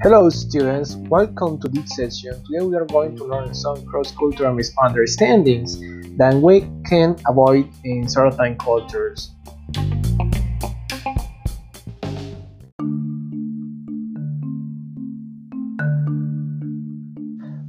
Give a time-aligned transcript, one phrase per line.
[0.00, 2.42] Hello students, welcome to this session.
[2.46, 5.78] Today we are going to learn some cross-cultural misunderstandings
[6.16, 9.34] that we can avoid in certain cultures.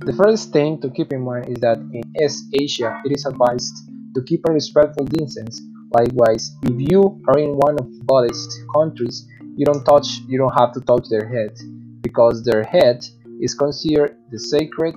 [0.06, 3.76] The first thing to keep in mind is that in East Asia, it is advised
[4.16, 5.60] to keep a respectful distance.
[5.92, 10.72] Likewise, if you are in one of Buddhist countries, you don't touch, you don't have
[10.74, 11.58] to touch their head,
[12.02, 13.04] because their head
[13.42, 14.96] is considered the sacred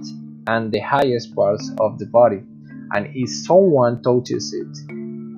[0.49, 2.43] and the highest parts of the body,
[2.93, 4.69] and if someone touches it,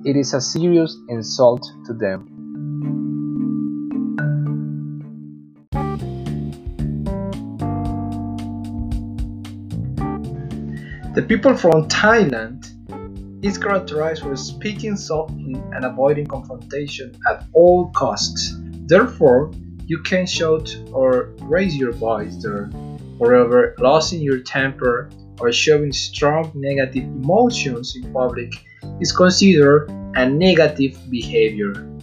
[0.03, 2.31] it is a serious insult to them.
[11.15, 12.74] The people from Thailand
[13.45, 18.55] is characterized for speaking softly and avoiding confrontation at all costs.
[18.87, 19.51] Therefore,
[19.85, 22.71] you can shout or raise your voice there.
[23.19, 28.51] Moreover, losing your temper or showing strong negative emotions in public
[28.99, 31.94] is considered a negative behavior.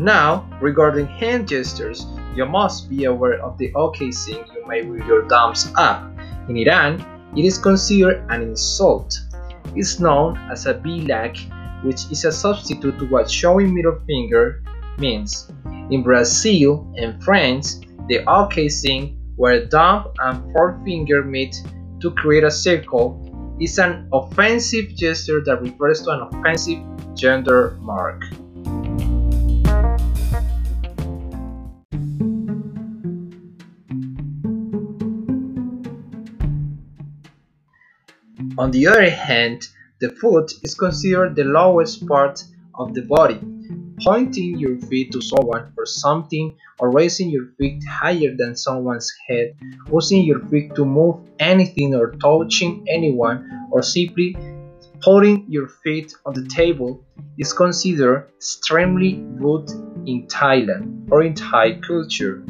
[0.00, 5.04] Now, regarding hand gestures, you must be aware of the OK sign you make with
[5.04, 6.08] your thumbs up.
[6.48, 7.04] In Iran,
[7.36, 9.20] it is considered an insult.
[9.76, 11.36] It's known as a bilak,
[11.84, 14.62] which is a substitute to what showing middle finger
[14.96, 15.52] means.
[15.90, 21.54] In Brazil and France, the OK sign, where thumb and forefinger meet
[22.00, 23.20] to create a circle,
[23.60, 26.80] is an offensive gesture that refers to an offensive
[27.14, 28.24] gender mark.
[38.60, 39.68] On the other hand,
[40.02, 42.44] the foot is considered the lowest part
[42.74, 43.40] of the body.
[44.04, 49.56] Pointing your feet to someone or something or raising your feet higher than someone's head,
[49.90, 54.36] using your feet to move anything or touching anyone or simply
[55.00, 57.02] putting your feet on the table
[57.38, 59.70] is considered extremely rude
[60.04, 62.44] in Thailand or in Thai culture.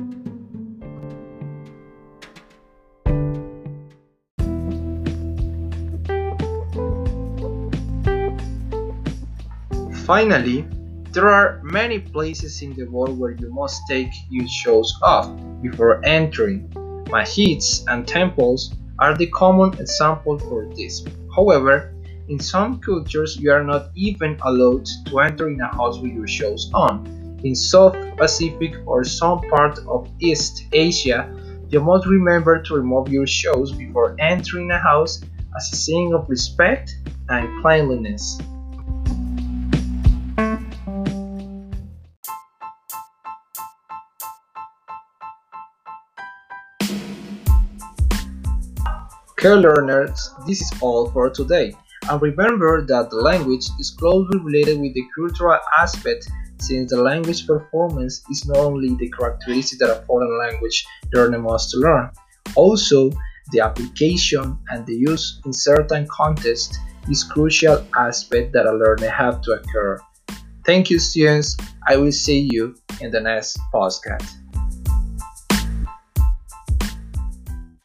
[10.11, 10.67] Finally,
[11.13, 15.31] there are many places in the world where you must take your shoes off
[15.63, 16.69] before entering.
[17.15, 21.05] Masjids and temples are the common example for this.
[21.37, 21.95] However,
[22.27, 26.27] in some cultures you are not even allowed to enter in a house with your
[26.27, 27.07] shoes on.
[27.45, 31.31] In South Pacific or some part of East Asia,
[31.69, 35.23] you must remember to remove your shoes before entering a house
[35.57, 36.97] as a sign of respect
[37.29, 38.41] and cleanliness.
[49.41, 51.75] Okay learners, this is all for today.
[52.11, 56.29] And remember that the language is closely related with the cultural aspect
[56.59, 60.85] since the language performance is not only the characteristic that a foreign language
[61.15, 62.11] learner must learn,
[62.55, 63.11] also
[63.51, 66.77] the application and the use in certain contexts
[67.09, 69.99] is crucial aspect that a learner have to occur.
[70.67, 71.57] Thank you students,
[71.89, 74.40] I will see you in the next podcast.